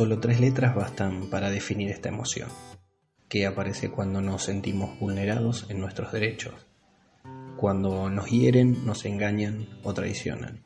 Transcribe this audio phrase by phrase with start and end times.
[0.00, 2.48] Solo tres letras bastan para definir esta emoción,
[3.28, 6.54] que aparece cuando nos sentimos vulnerados en nuestros derechos,
[7.58, 10.62] cuando nos hieren, nos engañan o traicionan.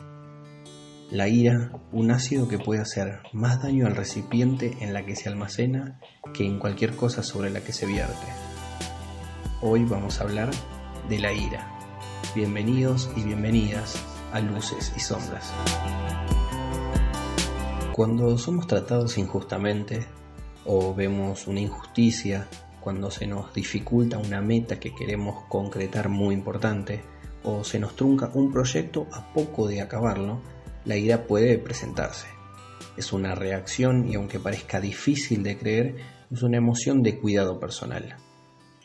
[1.10, 5.28] La ira, un ácido que puede hacer más daño al recipiente en la que se
[5.28, 5.98] almacena
[6.32, 8.28] que en cualquier cosa sobre la que se vierte.
[9.62, 10.50] Hoy vamos a hablar
[11.08, 11.76] de la ira.
[12.36, 14.00] Bienvenidos y bienvenidas
[14.32, 15.52] a Luces y Sombras.
[17.94, 20.04] Cuando somos tratados injustamente
[20.64, 22.48] o vemos una injusticia,
[22.80, 27.02] cuando se nos dificulta una meta que queremos concretar muy importante
[27.44, 30.42] o se nos trunca un proyecto a poco de acabarlo,
[30.84, 32.26] la ira puede presentarse.
[32.96, 35.94] Es una reacción y aunque parezca difícil de creer,
[36.32, 38.16] es una emoción de cuidado personal,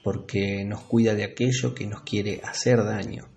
[0.03, 3.27] porque nos cuida de aquello que nos quiere hacer daño,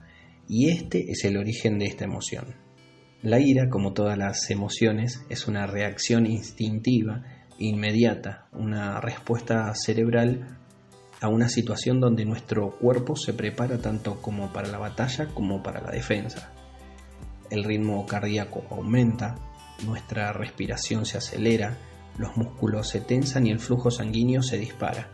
[0.46, 2.60] y este es el origen de esta emoción.
[3.22, 7.22] La ira, como todas las emociones, es una reacción instintiva,
[7.56, 10.58] inmediata, una respuesta cerebral
[11.20, 15.80] a una situación donde nuestro cuerpo se prepara tanto como para la batalla como para
[15.80, 16.52] la defensa.
[17.48, 19.36] El ritmo cardíaco aumenta,
[19.86, 21.78] nuestra respiración se acelera,
[22.18, 25.12] los músculos se tensan y el flujo sanguíneo se dispara.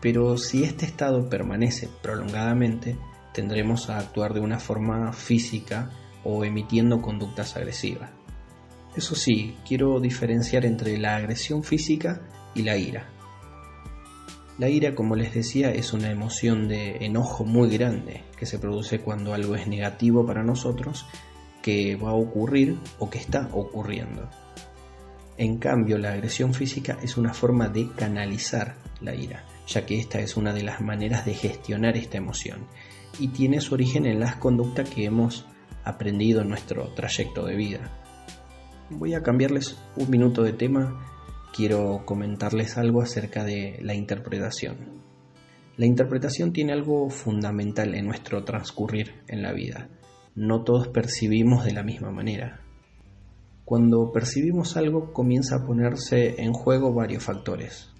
[0.00, 2.98] Pero si este estado permanece prolongadamente,
[3.32, 5.92] tendremos a actuar de una forma física
[6.24, 8.10] o emitiendo conductas agresivas.
[8.96, 12.22] Eso sí, quiero diferenciar entre la agresión física
[12.54, 13.10] y la ira.
[14.58, 19.00] La ira, como les decía, es una emoción de enojo muy grande que se produce
[19.00, 21.06] cuando algo es negativo para nosotros,
[21.60, 24.30] que va a ocurrir o que está ocurriendo.
[25.36, 30.20] En cambio, la agresión física es una forma de canalizar la ira, ya que esta
[30.20, 32.68] es una de las maneras de gestionar esta emoción
[33.18, 35.46] y tiene su origen en las conductas que hemos
[35.84, 37.90] aprendido en nuestro trayecto de vida.
[38.90, 41.04] Voy a cambiarles un minuto de tema,
[41.54, 45.02] quiero comentarles algo acerca de la interpretación.
[45.76, 49.88] La interpretación tiene algo fundamental en nuestro transcurrir en la vida.
[50.34, 52.60] No todos percibimos de la misma manera.
[53.64, 57.90] Cuando percibimos algo comienza a ponerse en juego varios factores.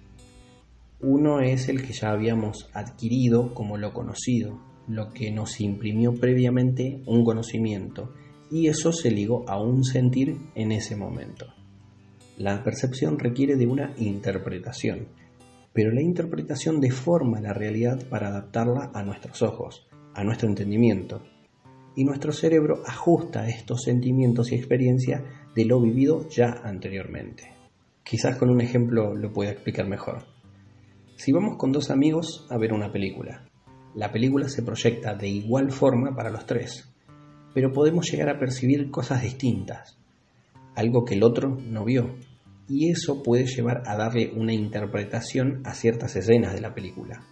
[1.01, 7.01] Uno es el que ya habíamos adquirido como lo conocido, lo que nos imprimió previamente
[7.05, 8.13] un conocimiento
[8.51, 11.47] y eso se ligó a un sentir en ese momento.
[12.37, 15.07] La percepción requiere de una interpretación,
[15.73, 21.23] pero la interpretación deforma la realidad para adaptarla a nuestros ojos, a nuestro entendimiento,
[21.95, 25.23] y nuestro cerebro ajusta estos sentimientos y experiencias
[25.55, 27.53] de lo vivido ya anteriormente.
[28.03, 30.25] Quizás con un ejemplo lo pueda explicar mejor.
[31.15, 33.45] Si vamos con dos amigos a ver una película,
[33.95, 36.93] la película se proyecta de igual forma para los tres,
[37.53, 39.97] pero podemos llegar a percibir cosas distintas,
[40.75, 42.15] algo que el otro no vio,
[42.67, 47.23] y eso puede llevar a darle una interpretación a ciertas escenas de la película.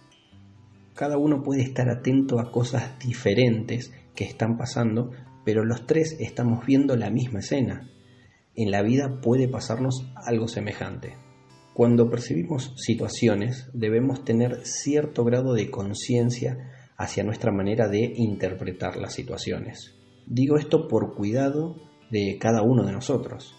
[0.94, 5.10] Cada uno puede estar atento a cosas diferentes que están pasando,
[5.44, 7.90] pero los tres estamos viendo la misma escena.
[8.54, 11.23] En la vida puede pasarnos algo semejante.
[11.74, 19.12] Cuando percibimos situaciones debemos tener cierto grado de conciencia hacia nuestra manera de interpretar las
[19.12, 19.96] situaciones.
[20.24, 21.74] Digo esto por cuidado
[22.12, 23.56] de cada uno de nosotros.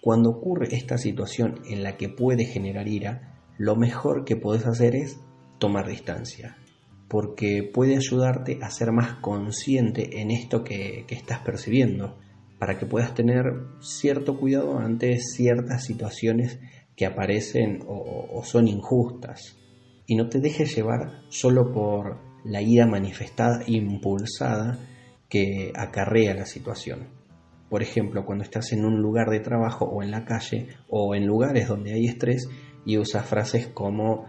[0.00, 4.96] Cuando ocurre esta situación en la que puede generar ira, lo mejor que puedes hacer
[4.96, 5.20] es
[5.58, 6.56] tomar distancia,
[7.08, 12.16] porque puede ayudarte a ser más consciente en esto que, que estás percibiendo,
[12.58, 13.44] para que puedas tener
[13.80, 16.58] cierto cuidado ante ciertas situaciones
[16.96, 19.58] que aparecen o, son injustas.
[20.06, 24.78] Y no te dejes llevar solo por la ira manifestada, impulsada,
[25.28, 27.08] que acarrea la situación.
[27.70, 31.26] Por ejemplo, cuando estás en un lugar de trabajo o en la calle o en
[31.26, 32.48] lugares donde hay estrés
[32.84, 34.26] y usas frases como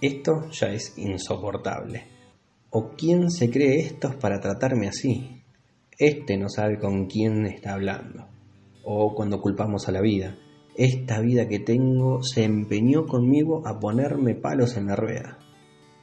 [0.00, 2.04] esto ya es insoportable.
[2.70, 5.42] ¿O quién se cree esto para tratarme así?
[5.98, 8.28] Este no sabe con quién está hablando.
[8.84, 10.38] O cuando culpamos a la vida
[10.78, 15.38] esta vida que tengo se empeñó conmigo a ponerme palos en la rueda.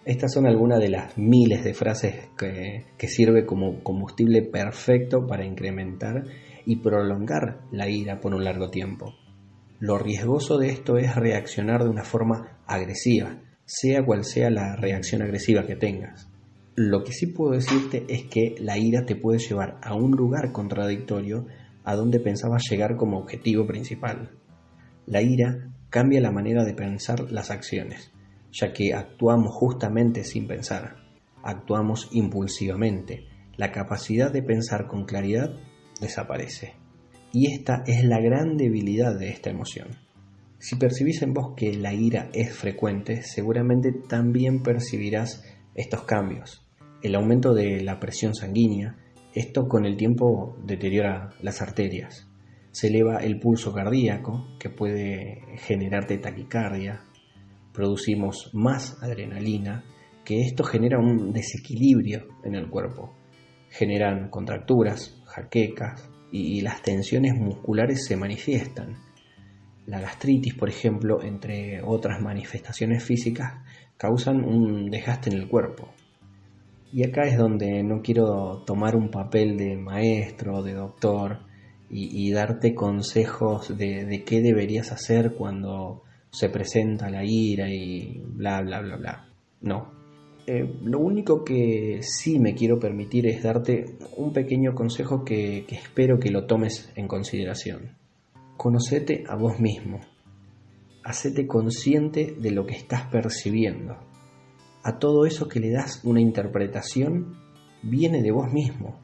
[0.04, 5.46] Estas son algunas de las miles de frases que, que sirve como combustible perfecto para
[5.46, 6.26] incrementar
[6.66, 9.16] y prolongar la ira por un largo tiempo.
[9.80, 15.22] Lo riesgoso de esto es reaccionar de una forma agresiva, sea cual sea la reacción
[15.22, 16.30] agresiva que tengas.
[16.76, 20.52] Lo que sí puedo decirte es que la ira te puede llevar a un lugar
[20.52, 21.46] contradictorio
[21.86, 24.32] a donde pensabas llegar como objetivo principal.
[25.08, 28.12] La ira cambia la manera de pensar las acciones,
[28.52, 30.96] ya que actuamos justamente sin pensar,
[31.44, 35.52] actuamos impulsivamente, la capacidad de pensar con claridad
[36.02, 36.74] desaparece.
[37.32, 39.90] Y esta es la gran debilidad de esta emoción.
[40.58, 45.44] Si percibís en vos que la ira es frecuente, seguramente también percibirás
[45.76, 46.66] estos cambios.
[47.04, 48.96] El aumento de la presión sanguínea,
[49.34, 52.28] esto con el tiempo deteriora las arterias.
[52.76, 57.06] Se eleva el pulso cardíaco, que puede generarte taquicardia.
[57.72, 59.86] Producimos más adrenalina,
[60.26, 63.16] que esto genera un desequilibrio en el cuerpo.
[63.70, 68.98] Generan contracturas, jaquecas y las tensiones musculares se manifiestan.
[69.86, 73.54] La gastritis, por ejemplo, entre otras manifestaciones físicas,
[73.96, 75.94] causan un desgaste en el cuerpo.
[76.92, 81.55] Y acá es donde no quiero tomar un papel de maestro, de doctor,
[81.90, 88.62] y, darte consejos de, de, qué deberías hacer cuando se presenta la ira y bla,
[88.62, 89.30] bla, bla, bla.
[89.62, 89.94] No.
[90.48, 95.76] Eh, lo único que sí me quiero permitir es darte un pequeño consejo que, que
[95.76, 97.98] espero que lo tomes en consideración.
[98.58, 100.02] Conocete a vos mismo.
[101.04, 103.96] Hacete consciente de lo que estás percibiendo
[104.86, 107.36] a todo eso que le das una interpretación
[107.82, 109.00] viene de vos mismo.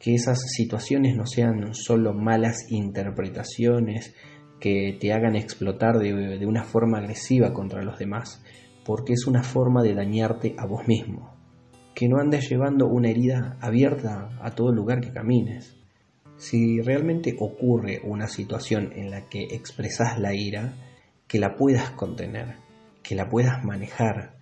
[0.00, 4.16] Que esas situaciones no sean solo malas interpretaciones
[4.58, 8.42] que te hagan explotar de, una forma agresiva contra los demás,
[8.84, 11.34] porque es una forma de dañarte a vos mismo.
[11.94, 15.76] Que no andes llevando una herida abierta a todo lugar que camines.
[16.36, 20.74] Si realmente ocurre una situación en la que expresas la ira,
[21.28, 22.56] que la puedas contener,
[23.02, 24.38] que la puedas manejar,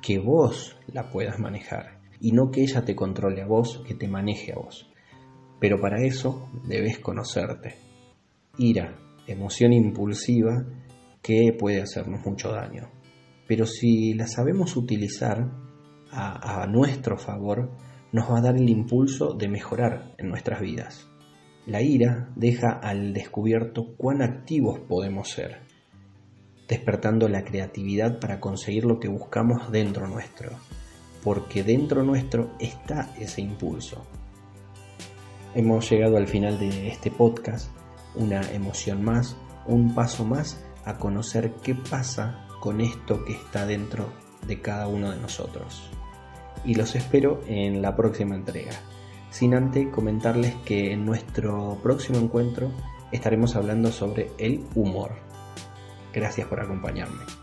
[0.00, 4.08] que vos la puedas manejar y no que ella te controle a vos, que te
[4.08, 4.91] maneje a vos.
[5.62, 7.76] Pero para eso debes conocerte.
[8.58, 8.98] Ira,
[9.28, 10.66] emoción impulsiva
[11.22, 12.90] que puede hacernos mucho daño.
[13.46, 15.52] Pero si la sabemos utilizar
[16.10, 17.70] a, a nuestro favor,
[18.10, 21.08] nos va a dar el impulso de mejorar en nuestras vidas.
[21.66, 25.60] La ira deja al descubierto cuán activos podemos ser
[26.66, 30.50] despertando la creatividad para conseguir lo que buscamos dentro nuestro,
[31.22, 34.04] porque dentro nuestro está ese impulso.
[35.54, 37.70] Hemos llegado al final de este podcast,
[38.14, 44.06] una emoción más, un paso más a conocer qué pasa con esto que está dentro
[44.46, 45.90] de cada uno de nosotros.
[46.64, 48.72] Y los espero en la próxima entrega.
[49.28, 52.70] Sin antes comentarles que en nuestro próximo encuentro
[53.10, 55.10] estaremos hablando sobre el humor.
[56.14, 57.41] Gracias por acompañarme.